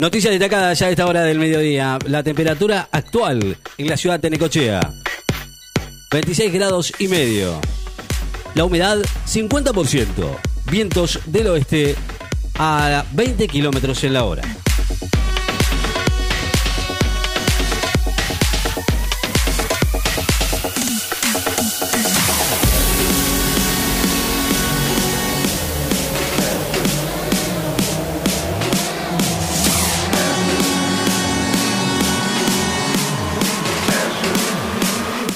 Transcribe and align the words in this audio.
Noticia 0.00 0.30
destacada 0.30 0.72
ya 0.72 0.86
a 0.86 0.90
esta 0.90 1.06
hora 1.06 1.24
del 1.24 1.38
mediodía. 1.38 1.98
La 2.06 2.22
temperatura 2.22 2.88
actual 2.90 3.58
en 3.76 3.86
la 3.86 3.98
ciudad 3.98 4.18
de 4.18 4.30
Necochea. 4.30 4.80
26 6.10 6.52
grados 6.54 6.92
y 6.98 7.06
medio. 7.06 7.60
La 8.54 8.64
humedad 8.64 8.96
50%. 9.26 10.06
Vientos 10.70 11.20
del 11.26 11.48
oeste 11.48 11.96
a 12.58 13.04
20 13.12 13.46
kilómetros 13.46 14.02
en 14.04 14.14
la 14.14 14.24
hora. 14.24 14.42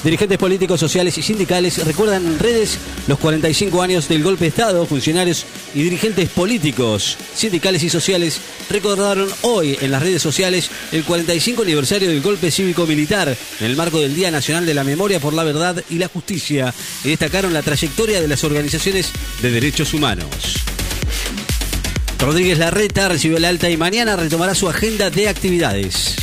Dirigentes 0.04 0.36
políticos, 0.36 0.78
sociales 0.78 1.16
y 1.16 1.22
sindicales 1.22 1.82
recuerdan 1.82 2.26
en 2.26 2.38
redes 2.38 2.76
los 3.06 3.18
45 3.18 3.80
años 3.80 4.06
del 4.06 4.22
golpe 4.22 4.44
de 4.44 4.48
Estado. 4.48 4.84
Funcionarios 4.84 5.46
y 5.74 5.82
dirigentes 5.82 6.28
políticos, 6.28 7.16
sindicales 7.34 7.82
y 7.84 7.88
sociales 7.88 8.38
recordaron 8.68 9.30
hoy 9.40 9.78
en 9.80 9.90
las 9.90 10.02
redes 10.02 10.20
sociales 10.20 10.68
el 10.92 11.04
45 11.04 11.62
aniversario 11.62 12.10
del 12.10 12.20
golpe 12.20 12.50
cívico-militar 12.50 13.34
en 13.60 13.66
el 13.66 13.76
marco 13.76 13.98
del 13.98 14.14
Día 14.14 14.30
Nacional 14.30 14.66
de 14.66 14.74
la 14.74 14.84
Memoria 14.84 15.20
por 15.20 15.32
la 15.32 15.42
Verdad 15.42 15.82
y 15.88 15.96
la 15.96 16.08
Justicia 16.08 16.74
y 17.02 17.08
destacaron 17.08 17.54
la 17.54 17.62
trayectoria 17.62 18.20
de 18.20 18.28
las 18.28 18.44
organizaciones 18.44 19.10
de 19.40 19.50
derechos 19.50 19.94
humanos. 19.94 20.28
Rodríguez 22.18 22.58
Larreta 22.58 23.08
recibió 23.08 23.38
la 23.38 23.48
alta 23.48 23.70
y 23.70 23.78
mañana 23.78 24.16
retomará 24.16 24.54
su 24.54 24.68
agenda 24.68 25.08
de 25.08 25.30
actividades. 25.30 26.16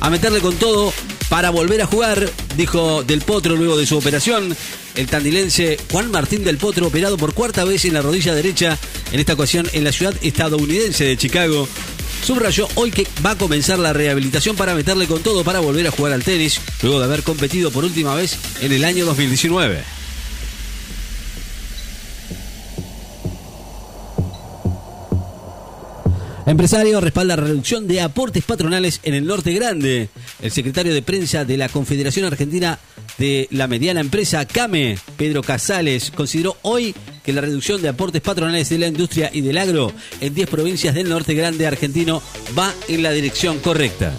A 0.00 0.10
meterle 0.10 0.40
con 0.40 0.56
todo 0.56 0.92
para 1.28 1.50
volver 1.50 1.82
a 1.82 1.86
jugar, 1.86 2.30
dijo 2.56 3.02
Del 3.02 3.20
Potro 3.20 3.56
luego 3.56 3.76
de 3.76 3.86
su 3.86 3.96
operación. 3.96 4.56
El 4.94 5.06
tandilense 5.06 5.78
Juan 5.90 6.10
Martín 6.10 6.44
Del 6.44 6.56
Potro, 6.56 6.86
operado 6.86 7.16
por 7.16 7.34
cuarta 7.34 7.64
vez 7.64 7.84
en 7.84 7.94
la 7.94 8.02
rodilla 8.02 8.34
derecha, 8.34 8.78
en 9.12 9.20
esta 9.20 9.34
ocasión 9.34 9.68
en 9.72 9.84
la 9.84 9.92
ciudad 9.92 10.14
estadounidense 10.22 11.04
de 11.04 11.16
Chicago. 11.16 11.68
Subrayó 12.24 12.68
hoy 12.74 12.90
que 12.90 13.06
va 13.24 13.32
a 13.32 13.38
comenzar 13.38 13.78
la 13.78 13.92
rehabilitación 13.92 14.56
para 14.56 14.74
meterle 14.74 15.06
con 15.06 15.22
todo 15.22 15.44
para 15.44 15.60
volver 15.60 15.86
a 15.86 15.90
jugar 15.90 16.12
al 16.12 16.24
tenis, 16.24 16.60
luego 16.82 16.98
de 16.98 17.04
haber 17.04 17.22
competido 17.22 17.70
por 17.70 17.84
última 17.84 18.14
vez 18.14 18.36
en 18.60 18.72
el 18.72 18.84
año 18.84 19.04
2019. 19.04 19.95
Empresario 26.46 27.00
respalda 27.00 27.34
reducción 27.34 27.88
de 27.88 28.00
aportes 28.00 28.44
patronales 28.44 29.00
en 29.02 29.14
el 29.14 29.26
Norte 29.26 29.52
Grande. 29.52 30.08
El 30.40 30.52
secretario 30.52 30.94
de 30.94 31.02
prensa 31.02 31.44
de 31.44 31.56
la 31.56 31.68
Confederación 31.68 32.24
Argentina 32.24 32.78
de 33.18 33.48
la 33.50 33.66
Mediana 33.66 34.00
Empresa, 34.00 34.46
CAME, 34.46 34.96
Pedro 35.16 35.42
Casales, 35.42 36.12
consideró 36.12 36.56
hoy 36.62 36.94
que 37.24 37.32
la 37.32 37.40
reducción 37.40 37.82
de 37.82 37.88
aportes 37.88 38.22
patronales 38.22 38.68
de 38.68 38.78
la 38.78 38.86
industria 38.86 39.28
y 39.32 39.40
del 39.40 39.58
agro 39.58 39.92
en 40.20 40.34
10 40.34 40.48
provincias 40.48 40.94
del 40.94 41.08
Norte 41.08 41.34
Grande 41.34 41.66
argentino 41.66 42.22
va 42.56 42.72
en 42.86 43.02
la 43.02 43.10
dirección 43.10 43.58
correcta. 43.58 44.12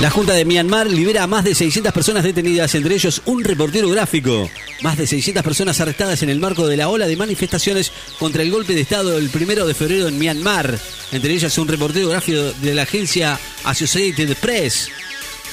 La 0.00 0.10
Junta 0.10 0.34
de 0.34 0.44
Myanmar 0.44 0.90
libera 0.90 1.22
a 1.22 1.26
más 1.26 1.42
de 1.42 1.54
600 1.54 1.90
personas 1.90 2.22
detenidas, 2.22 2.74
entre 2.74 2.94
ellos 2.94 3.22
un 3.24 3.42
reportero 3.42 3.88
gráfico. 3.88 4.50
Más 4.82 4.98
de 4.98 5.06
600 5.06 5.42
personas 5.42 5.80
arrestadas 5.80 6.22
en 6.22 6.28
el 6.28 6.38
marco 6.38 6.66
de 6.66 6.76
la 6.76 6.90
ola 6.90 7.06
de 7.06 7.16
manifestaciones 7.16 7.92
contra 8.18 8.42
el 8.42 8.50
golpe 8.50 8.74
de 8.74 8.80
Estado 8.80 9.10
del 9.10 9.30
primero 9.30 9.66
de 9.66 9.74
febrero 9.74 10.08
en 10.08 10.18
Myanmar. 10.18 10.78
Entre 11.12 11.32
ellas 11.32 11.56
un 11.58 11.68
reportero 11.68 12.08
gráfico 12.08 12.52
de 12.60 12.74
la 12.74 12.82
agencia 12.82 13.38
Associated 13.64 14.36
Press. 14.38 14.90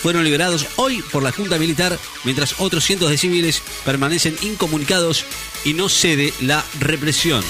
Fueron 0.01 0.23
liberados 0.23 0.67
hoy 0.75 1.01
por 1.11 1.23
la 1.23 1.31
Junta 1.31 1.57
Militar, 1.57 1.97
mientras 2.25 2.59
otros 2.59 2.83
cientos 2.83 3.09
de 3.09 3.17
civiles 3.17 3.61
permanecen 3.85 4.35
incomunicados 4.41 5.23
y 5.63 5.73
no 5.73 5.87
cede 5.87 6.33
la 6.41 6.65
represión. 6.79 7.43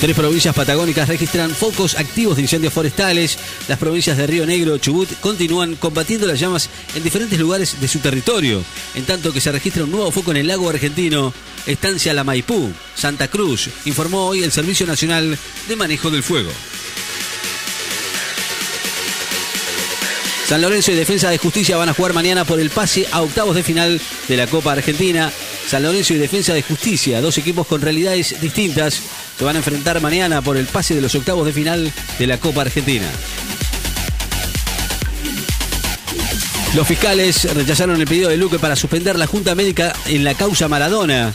Tres 0.00 0.14
provincias 0.14 0.54
patagónicas 0.54 1.08
registran 1.08 1.50
focos 1.50 1.94
activos 1.94 2.36
de 2.36 2.42
incendios 2.42 2.72
forestales. 2.72 3.38
Las 3.66 3.78
provincias 3.78 4.18
de 4.18 4.26
Río 4.26 4.44
Negro 4.44 4.76
Chubut 4.76 5.08
continúan 5.20 5.74
combatiendo 5.74 6.26
las 6.26 6.38
llamas 6.38 6.68
en 6.94 7.02
diferentes 7.02 7.38
lugares 7.38 7.80
de 7.80 7.88
su 7.88 8.00
territorio, 8.00 8.62
en 8.94 9.04
tanto 9.06 9.32
que 9.32 9.40
se 9.40 9.50
registra 9.50 9.84
un 9.84 9.90
nuevo 9.90 10.10
foco 10.10 10.32
en 10.32 10.36
el 10.36 10.48
lago 10.48 10.68
argentino, 10.68 11.32
Estancia 11.66 12.12
La 12.12 12.24
Maipú, 12.24 12.70
Santa 12.94 13.28
Cruz, 13.28 13.70
informó 13.86 14.26
hoy 14.26 14.42
el 14.42 14.52
Servicio 14.52 14.86
Nacional 14.86 15.38
de 15.66 15.76
Manejo 15.76 16.10
del 16.10 16.22
Fuego. 16.22 16.50
San 20.46 20.62
Lorenzo 20.62 20.92
y 20.92 20.94
Defensa 20.94 21.28
de 21.30 21.38
Justicia 21.38 21.76
van 21.76 21.88
a 21.88 21.94
jugar 21.94 22.12
mañana 22.12 22.44
por 22.44 22.60
el 22.60 22.70
pase 22.70 23.08
a 23.10 23.22
octavos 23.22 23.56
de 23.56 23.64
final 23.64 24.00
de 24.28 24.36
la 24.36 24.46
Copa 24.46 24.72
Argentina. 24.72 25.32
San 25.68 25.82
Lorenzo 25.82 26.14
y 26.14 26.18
Defensa 26.18 26.54
de 26.54 26.62
Justicia, 26.62 27.20
dos 27.20 27.36
equipos 27.38 27.66
con 27.66 27.80
realidades 27.80 28.40
distintas, 28.40 29.02
se 29.38 29.44
van 29.44 29.56
a 29.56 29.58
enfrentar 29.58 30.00
mañana 30.00 30.42
por 30.42 30.56
el 30.56 30.66
pase 30.66 30.94
de 30.94 31.00
los 31.00 31.14
octavos 31.14 31.46
de 31.46 31.52
final 31.52 31.92
de 32.18 32.26
la 32.26 32.38
Copa 32.38 32.62
Argentina. 32.62 33.06
Los 36.74 36.86
fiscales 36.86 37.54
rechazaron 37.54 38.00
el 38.00 38.06
pedido 38.06 38.28
de 38.28 38.36
Luque 38.36 38.58
para 38.58 38.76
suspender 38.76 39.18
la 39.18 39.26
Junta 39.26 39.54
Médica 39.54 39.94
en 40.06 40.24
la 40.24 40.34
causa 40.34 40.68
Maradona. 40.68 41.32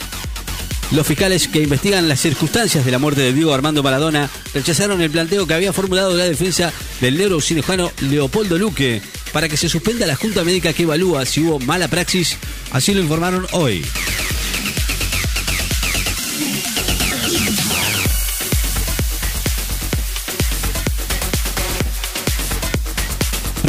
Los 0.92 1.06
fiscales 1.06 1.48
que 1.48 1.62
investigan 1.62 2.08
las 2.08 2.20
circunstancias 2.20 2.84
de 2.84 2.90
la 2.90 2.98
muerte 2.98 3.22
de 3.22 3.32
Diego 3.32 3.54
Armando 3.54 3.82
Maradona 3.82 4.28
rechazaron 4.52 5.00
el 5.00 5.10
planteo 5.10 5.46
que 5.46 5.54
había 5.54 5.72
formulado 5.72 6.14
la 6.14 6.24
defensa 6.24 6.72
del 7.00 7.16
neurocirujano 7.16 7.90
Leopoldo 8.02 8.58
Luque 8.58 9.00
para 9.32 9.48
que 9.48 9.56
se 9.56 9.68
suspenda 9.68 10.06
la 10.06 10.16
Junta 10.16 10.44
Médica 10.44 10.72
que 10.72 10.82
evalúa 10.82 11.24
si 11.24 11.42
hubo 11.42 11.58
mala 11.60 11.88
praxis. 11.88 12.36
Así 12.70 12.92
lo 12.92 13.00
informaron 13.00 13.46
hoy. 13.52 13.82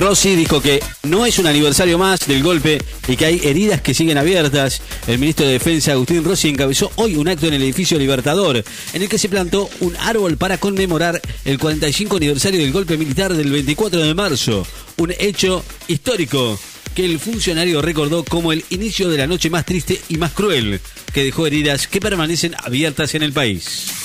Rossi 0.03 0.35
dijo 0.35 0.61
que 0.61 0.83
no 1.03 1.25
es 1.25 1.39
un 1.39 1.47
aniversario 1.47 1.97
más 1.97 2.27
del 2.27 2.43
golpe 2.43 2.77
y 3.07 3.15
que 3.15 3.25
hay 3.25 3.39
heridas 3.41 3.81
que 3.81 3.93
siguen 3.93 4.17
abiertas. 4.17 4.81
El 5.07 5.17
ministro 5.17 5.45
de 5.45 5.53
Defensa, 5.53 5.93
Agustín 5.93 6.25
Rossi, 6.25 6.49
encabezó 6.49 6.91
hoy 6.97 7.15
un 7.15 7.29
acto 7.29 7.47
en 7.47 7.53
el 7.53 7.63
edificio 7.63 7.97
Libertador, 7.97 8.65
en 8.91 9.01
el 9.01 9.07
que 9.07 9.17
se 9.17 9.29
plantó 9.29 9.69
un 9.79 9.95
árbol 9.95 10.35
para 10.35 10.57
conmemorar 10.57 11.21
el 11.45 11.57
45 11.57 12.17
aniversario 12.17 12.59
del 12.59 12.73
golpe 12.73 12.97
militar 12.97 13.33
del 13.33 13.49
24 13.49 14.01
de 14.01 14.13
marzo. 14.13 14.67
Un 14.97 15.13
hecho 15.17 15.63
histórico 15.87 16.59
que 16.93 17.05
el 17.05 17.17
funcionario 17.17 17.81
recordó 17.81 18.25
como 18.25 18.51
el 18.51 18.65
inicio 18.71 19.07
de 19.07 19.19
la 19.19 19.27
noche 19.27 19.49
más 19.49 19.65
triste 19.65 20.01
y 20.09 20.17
más 20.17 20.33
cruel, 20.33 20.81
que 21.13 21.23
dejó 21.23 21.47
heridas 21.47 21.87
que 21.87 22.01
permanecen 22.01 22.55
abiertas 22.61 23.15
en 23.15 23.23
el 23.23 23.31
país. 23.31 24.02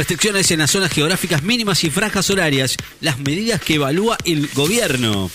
Restricciones 0.00 0.50
en 0.50 0.60
las 0.60 0.70
zonas 0.70 0.90
geográficas 0.90 1.42
mínimas 1.42 1.84
y 1.84 1.90
franjas 1.90 2.30
horarias, 2.30 2.74
las 3.02 3.18
medidas 3.18 3.60
que 3.60 3.74
evalúa 3.74 4.16
el 4.24 4.48
gobierno. 4.54 5.30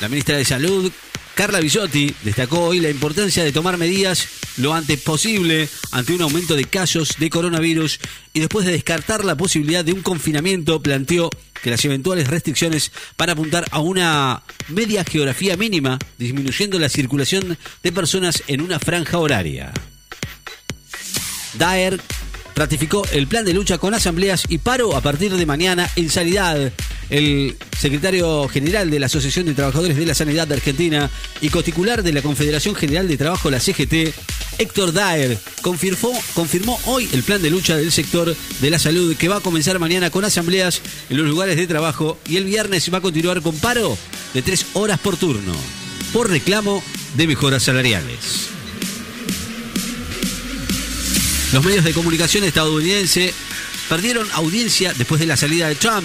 La 0.00 0.08
ministra 0.08 0.36
de 0.36 0.44
Salud, 0.44 0.92
Carla 1.34 1.58
Bisotti, 1.58 2.14
destacó 2.22 2.60
hoy 2.60 2.78
la 2.78 2.90
importancia 2.90 3.42
de 3.42 3.50
tomar 3.50 3.76
medidas 3.76 4.28
lo 4.58 4.72
antes 4.72 5.00
posible 5.00 5.68
ante 5.90 6.12
un 6.12 6.22
aumento 6.22 6.54
de 6.54 6.64
casos 6.66 7.16
de 7.18 7.28
coronavirus 7.28 7.98
y 8.32 8.38
después 8.38 8.64
de 8.64 8.70
descartar 8.70 9.24
la 9.24 9.36
posibilidad 9.36 9.84
de 9.84 9.92
un 9.92 10.02
confinamiento, 10.02 10.80
planteó 10.80 11.28
que 11.60 11.70
las 11.70 11.84
eventuales 11.84 12.28
restricciones 12.28 12.92
para 13.16 13.32
apuntar 13.32 13.64
a 13.72 13.80
una 13.80 14.44
media 14.68 15.02
geografía 15.02 15.56
mínima, 15.56 15.98
disminuyendo 16.18 16.78
la 16.78 16.88
circulación 16.88 17.58
de 17.82 17.90
personas 17.90 18.44
en 18.46 18.60
una 18.60 18.78
franja 18.78 19.18
horaria. 19.18 19.72
Daer 21.58 22.00
ratificó 22.54 23.06
el 23.12 23.26
plan 23.26 23.44
de 23.44 23.52
lucha 23.52 23.78
con 23.78 23.94
asambleas 23.94 24.44
y 24.48 24.58
paro 24.58 24.96
a 24.96 25.00
partir 25.00 25.34
de 25.34 25.46
mañana 25.46 25.90
en 25.96 26.10
sanidad. 26.10 26.72
El 27.10 27.56
secretario 27.78 28.48
general 28.48 28.90
de 28.90 28.98
la 28.98 29.06
Asociación 29.06 29.46
de 29.46 29.54
Trabajadores 29.54 29.96
de 29.96 30.06
la 30.06 30.14
Sanidad 30.14 30.46
de 30.46 30.54
Argentina 30.54 31.10
y 31.40 31.50
particular 31.50 32.02
de 32.02 32.12
la 32.12 32.22
Confederación 32.22 32.74
General 32.74 33.06
de 33.06 33.16
Trabajo, 33.16 33.50
la 33.50 33.60
CGT, 33.60 34.14
Héctor 34.58 34.92
Daer, 34.92 35.38
confirmó, 35.62 36.12
confirmó 36.34 36.80
hoy 36.86 37.08
el 37.12 37.22
plan 37.22 37.42
de 37.42 37.50
lucha 37.50 37.76
del 37.76 37.92
sector 37.92 38.34
de 38.60 38.70
la 38.70 38.78
salud 38.78 39.16
que 39.16 39.28
va 39.28 39.36
a 39.36 39.40
comenzar 39.40 39.78
mañana 39.78 40.10
con 40.10 40.24
asambleas 40.24 40.80
en 41.10 41.18
los 41.18 41.26
lugares 41.26 41.56
de 41.56 41.66
trabajo 41.66 42.18
y 42.28 42.36
el 42.36 42.44
viernes 42.44 42.92
va 42.92 42.98
a 42.98 43.02
continuar 43.02 43.42
con 43.42 43.56
paro 43.58 43.98
de 44.32 44.42
tres 44.42 44.66
horas 44.74 44.98
por 44.98 45.16
turno, 45.16 45.54
por 46.12 46.30
reclamo 46.30 46.82
de 47.16 47.26
mejoras 47.26 47.64
salariales. 47.64 48.53
Los 51.54 51.64
medios 51.64 51.84
de 51.84 51.92
comunicación 51.92 52.42
estadounidenses 52.42 53.32
perdieron 53.88 54.28
audiencia 54.32 54.92
después 54.92 55.20
de 55.20 55.26
la 55.28 55.36
salida 55.36 55.68
de 55.68 55.76
Trump. 55.76 56.04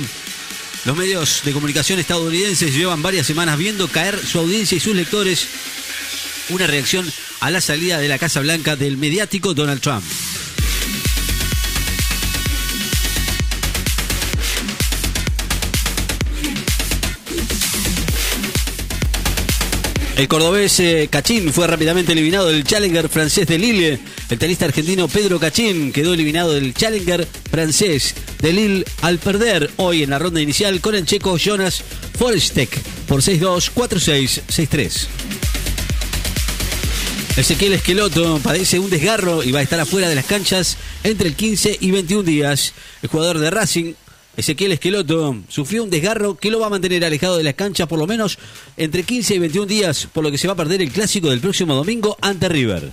Los 0.86 0.96
medios 0.96 1.42
de 1.44 1.54
comunicación 1.54 1.98
estadounidenses 1.98 2.76
llevan 2.76 3.02
varias 3.02 3.26
semanas 3.26 3.58
viendo 3.58 3.88
caer 3.88 4.24
su 4.24 4.38
audiencia 4.38 4.78
y 4.78 4.80
sus 4.80 4.94
lectores 4.94 5.48
una 6.50 6.68
reacción 6.68 7.12
a 7.40 7.50
la 7.50 7.62
salida 7.62 7.98
de 7.98 8.08
la 8.08 8.20
Casa 8.20 8.42
Blanca 8.42 8.76
del 8.76 8.98
mediático 8.98 9.56
Donald 9.56 9.82
Trump. 9.82 10.04
El 20.20 20.28
cordobés 20.28 20.82
eh, 20.82 21.08
Cachín 21.10 21.54
fue 21.54 21.66
rápidamente 21.66 22.12
eliminado 22.12 22.48
del 22.48 22.66
Challenger 22.66 23.08
francés 23.08 23.48
de 23.48 23.58
Lille. 23.58 24.00
El 24.30 24.38
tenista 24.38 24.66
argentino 24.66 25.08
Pedro 25.08 25.40
Cachín 25.40 25.94
quedó 25.94 26.14
eliminado 26.14 26.52
del 26.52 26.74
Challenger 26.74 27.26
francés 27.50 28.16
de 28.42 28.52
Lille 28.52 28.86
al 29.02 29.18
perder 29.20 29.72
hoy 29.78 30.04
en 30.04 30.10
la 30.10 30.20
ronda 30.20 30.42
inicial 30.42 30.82
con 30.82 30.94
el 30.94 31.06
checo 31.06 31.38
Jonas 31.38 31.82
Forestek 32.18 32.82
por 33.08 33.22
6-2, 33.22 33.72
4-6, 33.74 34.42
6-3. 34.50 35.08
Ezequiel 37.38 37.72
Esqueloto 37.72 38.42
padece 38.44 38.78
un 38.78 38.90
desgarro 38.90 39.42
y 39.42 39.54
va 39.54 39.60
a 39.62 39.64
estar 39.64 39.80
afuera 39.80 40.10
de 40.10 40.16
las 40.16 40.26
canchas 40.26 40.76
entre 41.06 41.30
el 41.30 41.36
15 41.36 41.78
y 41.80 41.92
21 41.92 42.24
días. 42.24 42.74
El 43.02 43.08
jugador 43.08 43.40
de 43.40 43.52
Racing 43.52 43.94
Ezequiel 44.40 44.72
Esqueloto 44.72 45.36
sufrió 45.50 45.84
un 45.84 45.90
desgarro 45.90 46.36
que 46.36 46.50
lo 46.50 46.62
va 46.62 46.68
a 46.68 46.70
mantener 46.70 47.04
alejado 47.04 47.36
de 47.36 47.44
las 47.44 47.56
canchas 47.56 47.90
por 47.90 48.00
lo 48.00 48.08
menos 48.08 48.40
entre 48.78 49.04
15 49.04 49.36
y 49.36 49.40
21 49.40 49.66
días, 49.66 50.08
por 50.14 50.24
lo 50.24 50.32
que 50.32 50.38
se 50.38 50.48
va 50.48 50.54
a 50.54 50.56
perder 50.56 50.82
el 50.82 50.94
clásico 50.94 51.30
del 51.30 51.42
próximo 51.42 51.76
domingo 51.76 52.18
ante 52.22 52.48
River. 52.48 52.90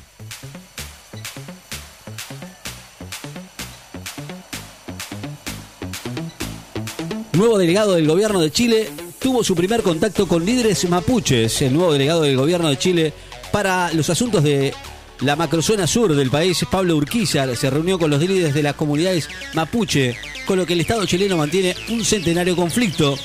Nuevo 7.34 7.58
delegado 7.58 7.94
del 7.94 8.08
gobierno 8.08 8.40
de 8.40 8.50
Chile 8.50 8.88
tuvo 9.20 9.44
su 9.44 9.54
primer 9.54 9.82
contacto 9.82 10.26
con 10.26 10.44
líderes 10.44 10.88
mapuches. 10.88 11.62
El 11.62 11.74
nuevo 11.74 11.92
delegado 11.92 12.22
del 12.22 12.36
gobierno 12.36 12.68
de 12.70 12.78
Chile 12.78 13.12
para 13.52 13.92
los 13.92 14.10
asuntos 14.10 14.42
de 14.42 14.74
la 15.20 15.36
macrozona 15.36 15.86
sur 15.86 16.14
del 16.14 16.30
país, 16.30 16.64
Pablo 16.70 16.96
Urquizar, 16.96 17.54
se 17.56 17.70
reunió 17.70 17.98
con 17.98 18.10
los 18.10 18.20
líderes 18.20 18.54
de 18.54 18.62
las 18.62 18.74
comunidades 18.74 19.28
mapuche, 19.54 20.16
con 20.46 20.58
lo 20.58 20.66
que 20.66 20.74
el 20.74 20.80
Estado 20.80 21.06
chileno 21.06 21.36
mantiene 21.36 21.74
un 21.88 22.04
centenario 22.04 22.56
conflicto 22.56 23.18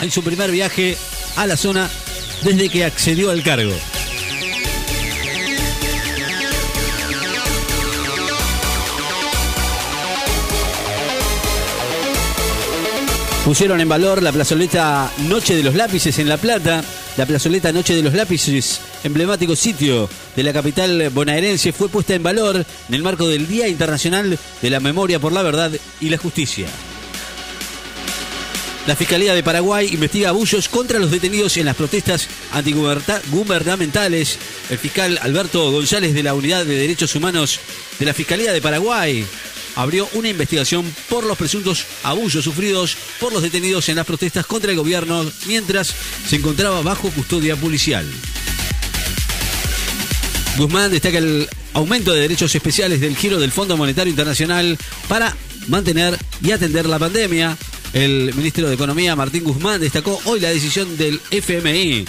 en 0.00 0.10
su 0.10 0.22
primer 0.22 0.50
viaje 0.50 0.96
a 1.36 1.46
la 1.46 1.56
zona 1.56 1.88
desde 2.42 2.68
que 2.68 2.84
accedió 2.84 3.30
al 3.30 3.42
cargo. 3.42 3.72
Pusieron 13.44 13.80
en 13.80 13.88
valor 13.88 14.22
la 14.22 14.32
plazoleta 14.32 15.10
Noche 15.26 15.56
de 15.56 15.62
los 15.62 15.74
Lápices 15.74 16.18
en 16.18 16.28
La 16.28 16.36
Plata. 16.36 16.84
La 17.16 17.24
plazoleta 17.24 17.72
Noche 17.72 17.94
de 17.94 18.02
los 18.02 18.12
Lápices, 18.12 18.80
emblemático 19.02 19.56
sitio 19.56 20.10
de 20.36 20.42
la 20.42 20.52
capital 20.52 21.08
bonaerense, 21.08 21.72
fue 21.72 21.88
puesta 21.88 22.14
en 22.14 22.22
valor 22.22 22.56
en 22.88 22.94
el 22.94 23.02
marco 23.02 23.26
del 23.26 23.48
Día 23.48 23.66
Internacional 23.66 24.38
de 24.60 24.70
la 24.70 24.78
Memoria 24.78 25.18
por 25.18 25.32
la 25.32 25.42
Verdad 25.42 25.72
y 26.00 26.10
la 26.10 26.18
Justicia. 26.18 26.66
La 28.86 28.94
Fiscalía 28.96 29.34
de 29.34 29.42
Paraguay 29.42 29.88
investiga 29.92 30.30
abusos 30.30 30.68
contra 30.68 30.98
los 30.98 31.10
detenidos 31.10 31.56
en 31.56 31.66
las 31.66 31.76
protestas 31.76 32.28
antigubernamentales. 32.52 34.38
El 34.68 34.78
fiscal 34.78 35.18
Alberto 35.22 35.70
González 35.70 36.12
de 36.14 36.22
la 36.22 36.34
Unidad 36.34 36.64
de 36.66 36.76
Derechos 36.76 37.14
Humanos 37.14 37.60
de 37.98 38.06
la 38.06 38.14
Fiscalía 38.14 38.52
de 38.52 38.62
Paraguay 38.62 39.24
abrió 39.76 40.08
una 40.14 40.28
investigación 40.28 40.84
por 41.08 41.24
los 41.24 41.38
presuntos 41.38 41.86
abusos 42.02 42.44
sufridos 42.44 42.96
por 43.18 43.32
los 43.32 43.42
detenidos 43.42 43.88
en 43.88 43.96
las 43.96 44.06
protestas 44.06 44.46
contra 44.46 44.70
el 44.70 44.76
gobierno 44.76 45.24
mientras 45.46 45.94
se 46.26 46.36
encontraba 46.36 46.82
bajo 46.82 47.10
custodia 47.10 47.56
policial. 47.56 48.06
Guzmán 50.56 50.90
destaca 50.90 51.18
el 51.18 51.48
aumento 51.72 52.12
de 52.12 52.20
derechos 52.20 52.54
especiales 52.54 53.00
del 53.00 53.16
giro 53.16 53.38
del 53.38 53.52
Fondo 53.52 53.76
Monetario 53.76 54.10
Internacional 54.10 54.76
para 55.08 55.36
mantener 55.68 56.18
y 56.42 56.50
atender 56.50 56.86
la 56.86 56.98
pandemia. 56.98 57.56
El 57.92 58.32
ministro 58.34 58.68
de 58.68 58.74
Economía, 58.74 59.16
Martín 59.16 59.44
Guzmán, 59.44 59.80
destacó 59.80 60.20
hoy 60.24 60.40
la 60.40 60.50
decisión 60.50 60.96
del 60.96 61.20
FMI 61.30 62.04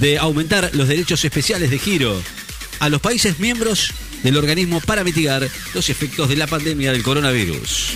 de 0.00 0.18
aumentar 0.18 0.70
los 0.74 0.88
derechos 0.88 1.24
especiales 1.24 1.70
de 1.70 1.78
giro 1.78 2.20
a 2.78 2.88
los 2.88 3.00
países 3.00 3.38
miembros 3.38 3.92
del 4.22 4.36
organismo 4.36 4.80
para 4.80 5.04
mitigar 5.04 5.48
los 5.74 5.88
efectos 5.88 6.28
de 6.28 6.36
la 6.36 6.46
pandemia 6.46 6.92
del 6.92 7.02
coronavirus. 7.02 7.94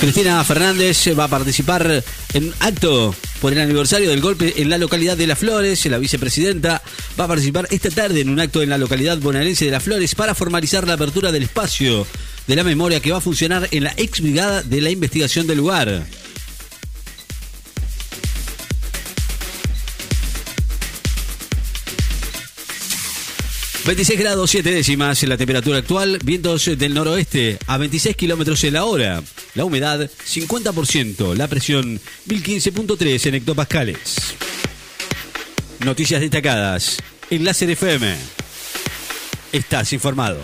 Cristina 0.00 0.42
Fernández 0.44 1.08
va 1.18 1.24
a 1.24 1.28
participar 1.28 2.02
en 2.32 2.54
acto 2.60 3.14
por 3.40 3.52
el 3.52 3.60
aniversario 3.60 4.08
del 4.08 4.22
golpe 4.22 4.54
en 4.62 4.70
la 4.70 4.78
localidad 4.78 5.16
de 5.16 5.26
Las 5.26 5.38
Flores. 5.38 5.84
La 5.86 5.98
vicepresidenta 5.98 6.82
va 7.18 7.24
a 7.24 7.28
participar 7.28 7.68
esta 7.70 7.90
tarde 7.90 8.22
en 8.22 8.30
un 8.30 8.40
acto 8.40 8.62
en 8.62 8.70
la 8.70 8.78
localidad 8.78 9.18
bonaerense 9.18 9.66
de 9.66 9.70
Las 9.72 9.82
Flores 9.82 10.14
para 10.14 10.34
formalizar 10.34 10.86
la 10.86 10.94
apertura 10.94 11.32
del 11.32 11.42
espacio 11.42 12.06
de 12.46 12.56
la 12.56 12.64
memoria 12.64 13.00
que 13.00 13.12
va 13.12 13.18
a 13.18 13.20
funcionar 13.20 13.68
en 13.70 13.84
la 13.84 13.92
ex 13.98 14.22
brigada 14.22 14.62
de 14.62 14.80
la 14.80 14.90
investigación 14.90 15.46
del 15.46 15.58
lugar. 15.58 16.06
26 23.86 24.20
grados 24.20 24.50
7 24.50 24.70
décimas 24.70 25.22
la 25.22 25.36
temperatura 25.36 25.78
actual, 25.78 26.18
vientos 26.22 26.66
del 26.76 26.94
noroeste 26.94 27.58
a 27.66 27.78
26 27.78 28.14
kilómetros 28.14 28.62
en 28.64 28.74
la 28.74 28.84
hora, 28.84 29.22
la 29.54 29.64
humedad 29.64 30.00
50%, 30.00 31.34
la 31.34 31.48
presión 31.48 31.98
1015.3 32.28 33.26
en 33.26 33.34
hectopascales. 33.36 34.34
Noticias 35.84 36.20
destacadas 36.20 36.98
en 37.30 37.44
Láser 37.44 37.70
FM. 37.70 38.14
Estás 39.52 39.92
informado. 39.92 40.40